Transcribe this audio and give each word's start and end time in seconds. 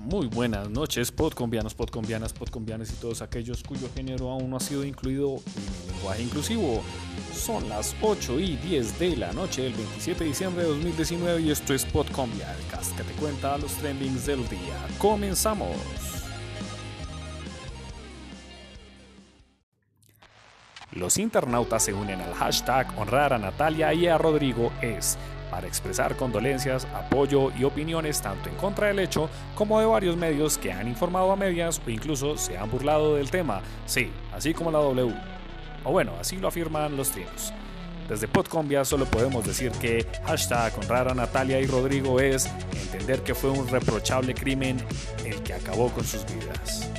Muy 0.00 0.28
buenas 0.28 0.70
noches, 0.70 1.12
podcombianos, 1.12 1.74
podcombianas, 1.74 2.32
podcombianas 2.32 2.90
y 2.90 2.94
todos 2.94 3.20
aquellos 3.20 3.62
cuyo 3.62 3.86
género 3.94 4.30
aún 4.30 4.48
no 4.48 4.56
ha 4.56 4.60
sido 4.60 4.82
incluido 4.82 5.36
en 5.36 5.92
lenguaje 5.92 6.22
inclusivo. 6.22 6.82
Son 7.34 7.68
las 7.68 7.94
8 8.00 8.40
y 8.40 8.56
10 8.56 8.98
de 8.98 9.16
la 9.18 9.34
noche 9.34 9.64
del 9.64 9.74
27 9.74 10.24
de 10.24 10.30
diciembre 10.30 10.62
de 10.62 10.70
2019 10.70 11.42
y 11.42 11.50
esto 11.50 11.74
es 11.74 11.84
Podcombia, 11.84 12.50
el 12.56 12.66
cast 12.68 12.96
que 12.96 13.02
te 13.02 13.12
cuenta 13.12 13.58
los 13.58 13.74
trendings 13.74 14.24
del 14.24 14.48
día. 14.48 14.74
Comenzamos. 14.96 15.76
Los 20.92 21.18
internautas 21.18 21.84
se 21.84 21.92
unen 21.92 22.22
al 22.22 22.32
hashtag 22.32 22.98
honrar 22.98 23.34
a 23.34 23.38
Natalia 23.38 23.92
y 23.92 24.06
a 24.06 24.16
Rodrigo 24.16 24.72
es 24.80 25.18
para 25.50 25.66
expresar 25.66 26.16
condolencias, 26.16 26.86
apoyo 26.94 27.50
y 27.58 27.64
opiniones 27.64 28.22
tanto 28.22 28.48
en 28.48 28.54
contra 28.56 28.88
del 28.88 28.98
hecho 29.00 29.28
como 29.54 29.80
de 29.80 29.86
varios 29.86 30.16
medios 30.16 30.58
que 30.58 30.72
han 30.72 30.88
informado 30.88 31.32
a 31.32 31.36
medias 31.36 31.80
o 31.84 31.90
incluso 31.90 32.36
se 32.36 32.56
han 32.56 32.70
burlado 32.70 33.16
del 33.16 33.30
tema, 33.30 33.60
sí, 33.86 34.10
así 34.32 34.54
como 34.54 34.70
la 34.70 34.78
W. 34.78 35.14
O 35.84 35.92
bueno, 35.92 36.12
así 36.20 36.36
lo 36.36 36.48
afirman 36.48 36.96
los 36.96 37.10
trinos. 37.10 37.52
Desde 38.08 38.26
Podcombia 38.26 38.84
solo 38.84 39.04
podemos 39.04 39.44
decir 39.44 39.70
que 39.72 40.04
hashtag 40.24 40.76
honrar 40.78 41.08
a 41.08 41.14
Natalia 41.14 41.60
y 41.60 41.66
Rodrigo 41.66 42.18
es 42.18 42.50
entender 42.72 43.22
que 43.22 43.36
fue 43.36 43.50
un 43.50 43.68
reprochable 43.68 44.34
crimen 44.34 44.78
el 45.24 45.40
que 45.42 45.54
acabó 45.54 45.90
con 45.90 46.04
sus 46.04 46.26
vidas. 46.26 46.90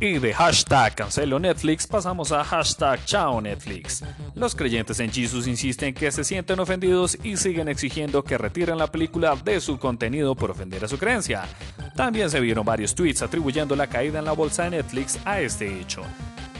Y 0.00 0.18
de 0.18 0.34
hashtag 0.34 0.96
cancelo 0.96 1.38
Netflix 1.38 1.86
pasamos 1.86 2.32
a 2.32 2.42
hashtag 2.42 3.04
chao 3.04 3.40
Netflix. 3.40 4.02
Los 4.34 4.54
creyentes 4.54 4.98
en 4.98 5.12
Jesus 5.12 5.46
insisten 5.46 5.94
que 5.94 6.10
se 6.10 6.24
sienten 6.24 6.58
ofendidos 6.58 7.16
y 7.22 7.36
siguen 7.36 7.68
exigiendo 7.68 8.24
que 8.24 8.36
retiren 8.36 8.76
la 8.76 8.88
película 8.88 9.36
de 9.36 9.60
su 9.60 9.78
contenido 9.78 10.34
por 10.34 10.50
ofender 10.50 10.84
a 10.84 10.88
su 10.88 10.98
creencia. 10.98 11.44
También 11.94 12.28
se 12.28 12.40
vieron 12.40 12.64
varios 12.64 12.94
tweets 12.94 13.22
atribuyendo 13.22 13.76
la 13.76 13.86
caída 13.86 14.18
en 14.18 14.24
la 14.24 14.32
bolsa 14.32 14.64
de 14.64 14.70
Netflix 14.70 15.18
a 15.24 15.40
este 15.40 15.80
hecho. 15.80 16.02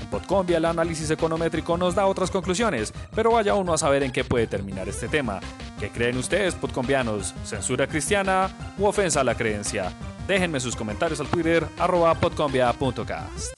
En 0.00 0.08
Podcombia 0.10 0.58
el 0.58 0.64
análisis 0.64 1.10
econométrico 1.10 1.76
nos 1.76 1.96
da 1.96 2.06
otras 2.06 2.30
conclusiones, 2.30 2.92
pero 3.16 3.32
vaya 3.32 3.54
uno 3.54 3.72
a 3.72 3.78
saber 3.78 4.04
en 4.04 4.12
qué 4.12 4.22
puede 4.22 4.46
terminar 4.46 4.88
este 4.88 5.08
tema. 5.08 5.40
¿Qué 5.80 5.90
creen 5.90 6.18
ustedes, 6.18 6.54
podcombianos? 6.54 7.34
¿Censura 7.44 7.88
cristiana 7.88 8.48
u 8.78 8.86
ofensa 8.86 9.22
a 9.22 9.24
la 9.24 9.34
creencia? 9.34 9.92
Déjenme 10.26 10.58
sus 10.58 10.74
comentarios 10.74 11.20
al 11.20 11.28
Twitter 11.28 11.66
arroba 11.78 12.14
podcombia.cast. 12.14 13.52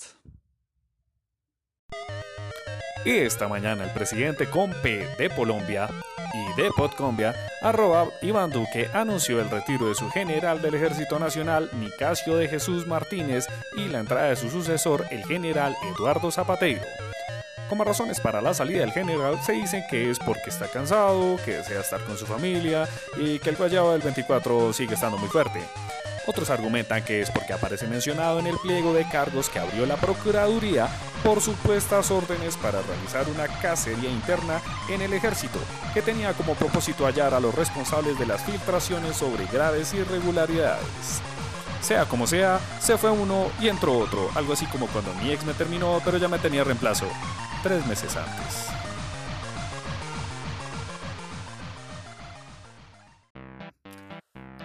Esta 3.05 3.47
mañana 3.47 3.84
el 3.84 3.91
presidente 3.91 4.50
Compe 4.50 5.06
de 5.17 5.31
Colombia 5.31 5.89
y 6.34 6.61
de 6.61 6.70
Podcombia, 6.77 7.37
arroba 7.62 8.09
Iván 8.20 8.50
Duque, 8.50 8.91
anunció 8.92 9.41
el 9.41 9.48
retiro 9.48 9.89
de 9.89 9.94
su 9.94 10.11
general 10.11 10.61
del 10.61 10.75
Ejército 10.75 11.20
Nacional, 11.20 11.70
Nicasio 11.78 12.37
de 12.37 12.48
Jesús 12.48 12.84
Martínez, 12.87 13.47
y 13.77 13.87
la 13.87 14.00
entrada 14.00 14.28
de 14.28 14.37
su 14.37 14.50
sucesor, 14.50 15.06
el 15.11 15.25
general 15.25 15.77
Eduardo 15.94 16.33
Zapateiro. 16.33 16.83
Como 17.69 17.84
razones 17.84 18.20
para 18.20 18.42
la 18.42 18.55
salida 18.55 18.81
del 18.81 18.92
general 18.92 19.39
se 19.42 19.53
dicen 19.53 19.84
que 19.89 20.11
es 20.11 20.19
porque 20.19 20.50
está 20.50 20.67
cansado, 20.67 21.37
que 21.44 21.59
desea 21.59 21.81
estar 21.81 22.00
con 22.03 22.19
su 22.19 22.27
familia 22.27 22.89
y 23.17 23.39
que 23.39 23.50
el 23.50 23.56
guayabo 23.56 23.92
del 23.92 24.03
24 24.03 24.72
sigue 24.72 24.94
estando 24.94 25.17
muy 25.17 25.28
fuerte. 25.28 25.61
Otros 26.27 26.51
argumentan 26.51 27.05
que 27.05 27.21
es 27.21 27.31
porque 27.31 27.53
aparece 27.53 27.87
mencionado 27.87 28.41
en 28.41 28.49
el 28.49 28.57
pliego 28.59 28.93
de 28.93 29.09
cargos 29.09 29.49
que 29.49 29.61
abrió 29.61 29.87
la 29.87 29.97
Procuraduría 29.97 30.89
por 31.23 31.41
supuestas 31.41 32.11
órdenes 32.11 32.57
para 32.57 32.83
realizar 32.83 33.29
una 33.29 33.47
cacería 33.61 34.11
interna 34.11 34.61
en 34.89 35.03
el 35.03 35.13
ejército, 35.13 35.59
que 35.95 36.03
tenía 36.03 36.33
como 36.33 36.55
propósito 36.55 37.07
hallar 37.07 37.33
a 37.33 37.41
los 37.41 37.55
responsables 37.55 38.19
de 38.19 38.27
las 38.27 38.43
filtraciones 38.43 39.17
sobre 39.17 39.47
graves 39.47 39.95
irregularidades. 39.95 41.21
Sea 41.81 42.07
como 42.07 42.27
sea, 42.27 42.59
se 42.81 42.99
fue 42.99 43.11
uno 43.11 43.47
y 43.61 43.69
entró 43.69 43.97
otro, 43.99 44.29
algo 44.35 44.55
así 44.55 44.67
como 44.67 44.89
cuando 44.89 45.15
mi 45.15 45.31
ex 45.31 45.45
me 45.45 45.55
terminó 45.55 46.00
pero 46.05 46.19
ya 46.19 46.27
me 46.27 46.39
tenía 46.39 46.65
reemplazo, 46.65 47.06
tres 47.62 47.87
meses 47.87 48.17
antes. 48.17 48.75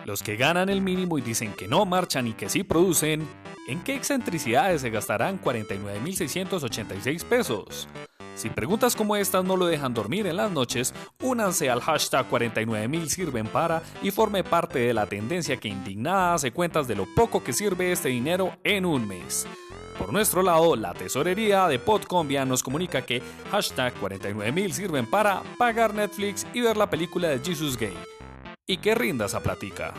Los 0.06 0.24
que 0.24 0.36
ganan 0.36 0.70
el 0.70 0.82
mínimo 0.82 1.18
y 1.20 1.22
dicen 1.22 1.54
que 1.54 1.68
no 1.68 1.86
marchan 1.86 2.28
y 2.28 2.34
que 2.34 2.50
sí 2.50 2.64
producen, 2.64 3.28
¿en 3.68 3.82
qué 3.82 3.96
excentricidades 3.96 4.82
se 4.82 4.90
gastarán 4.90 5.40
49.686 5.40 7.24
pesos? 7.24 7.88
Si 8.36 8.50
preguntas 8.50 8.96
como 8.96 9.16
estas 9.16 9.46
no 9.46 9.56
lo 9.56 9.68
dejan 9.68 9.94
dormir 9.94 10.26
en 10.26 10.38
las 10.38 10.52
noches, 10.52 10.96
únanse 11.22 11.70
al 11.70 11.82
hashtag 11.82 12.28
49.000 12.32 13.06
sirven 13.08 13.46
para 13.46 13.84
y 14.02 14.10
forme 14.10 14.44
parte 14.44 14.80
de 14.80 14.94
la 14.94 15.06
tendencia 15.06 15.58
que 15.58 15.68
indignada 15.68 16.34
hace 16.34 16.52
cuentas 16.52 16.88
de 16.88 16.96
lo 16.96 17.06
poco 17.14 17.44
que 17.44 17.54
sirve 17.54 17.92
este 17.92 18.10
dinero 18.10 18.58
en 18.64 18.86
un 18.86 19.08
mes. 19.08 19.46
Por 20.00 20.12
nuestro 20.12 20.42
lado, 20.42 20.76
la 20.76 20.96
tesorería 20.96 21.68
de 21.68 21.78
Podcombia 21.78 22.44
nos 22.44 22.64
comunica 22.64 23.04
que 23.04 23.22
hashtag 23.52 23.94
49.000 24.02 24.72
sirven 24.72 25.06
para 25.06 25.44
pagar 25.60 25.94
Netflix 25.94 26.48
y 26.56 26.62
ver 26.62 26.78
la 26.78 26.90
película 26.90 27.28
de 27.28 27.40
Jesus 27.40 27.78
Gay 27.78 27.94
y 28.68 28.78
que 28.78 28.96
rinda 28.96 29.26
esa 29.26 29.42
platica. 29.42 29.94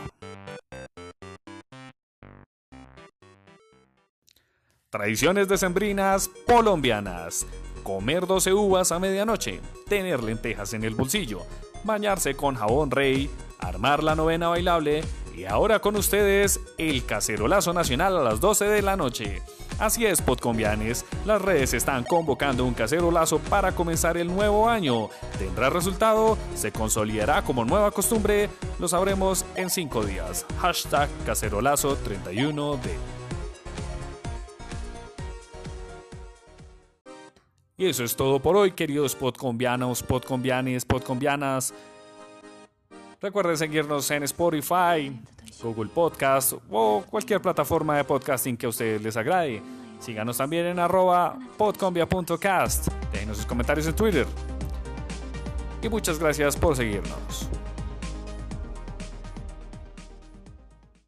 Tradiciones 4.89 5.47
decembrinas 5.47 6.29
colombianas. 6.45 7.47
Comer 7.81 8.27
12 8.27 8.53
uvas 8.53 8.91
a 8.91 8.99
medianoche, 8.99 9.59
tener 9.89 10.23
lentejas 10.23 10.73
en 10.73 10.83
el 10.83 10.93
bolsillo, 10.93 11.41
bañarse 11.83 12.35
con 12.35 12.55
jabón 12.55 12.91
rey, 12.91 13.29
armar 13.59 14.03
la 14.03 14.15
novena 14.15 14.49
bailable 14.49 15.03
y 15.35 15.45
ahora 15.45 15.79
con 15.79 15.95
ustedes 15.95 16.59
el 16.77 17.05
cacerolazo 17.05 17.73
nacional 17.73 18.17
a 18.17 18.23
las 18.23 18.39
12 18.39 18.65
de 18.65 18.81
la 18.83 18.95
noche. 18.95 19.41
Así 19.79 20.05
es, 20.05 20.21
podcombianes, 20.21 21.03
las 21.25 21.41
redes 21.41 21.73
están 21.73 22.03
convocando 22.03 22.63
un 22.63 22.73
cacerolazo 22.73 23.39
para 23.39 23.73
comenzar 23.73 24.17
el 24.17 24.27
nuevo 24.27 24.69
año. 24.69 25.09
¿Tendrá 25.39 25.69
resultado? 25.69 26.37
¿Se 26.53 26.71
consolidará 26.71 27.41
como 27.41 27.65
nueva 27.65 27.89
costumbre? 27.91 28.49
Lo 28.79 28.87
sabremos 28.87 29.43
en 29.55 29.69
5 29.69 30.05
días. 30.05 30.45
Hashtag 30.59 31.09
cacerolazo 31.25 31.97
31D. 31.97 32.77
Y 37.75 37.87
eso 37.87 38.03
es 38.03 38.15
todo 38.15 38.39
por 38.39 38.55
hoy, 38.55 38.73
queridos 38.73 39.15
podcombianos, 39.15 40.03
podcombianes, 40.03 40.85
podcombianas. 40.85 41.73
Recuerden 43.23 43.57
seguirnos 43.57 44.11
en 44.11 44.23
Spotify, 44.23 45.17
Google 45.61 45.89
Podcast 45.89 46.55
o 46.69 47.05
cualquier 47.09 47.41
plataforma 47.41 47.95
de 47.95 48.03
podcasting 48.03 48.57
que 48.57 48.65
a 48.65 48.69
ustedes 48.69 49.01
les 49.01 49.15
agrade. 49.15 49.61
Síganos 50.01 50.35
también 50.35 50.65
en 50.65 50.77
arroba 50.77 51.39
podcombia.cast. 51.57 52.89
Déjenos 53.13 53.37
sus 53.37 53.45
comentarios 53.45 53.87
en 53.87 53.95
Twitter. 53.95 54.27
Y 55.81 55.87
muchas 55.87 56.19
gracias 56.19 56.57
por 56.57 56.75
seguirnos. 56.75 57.47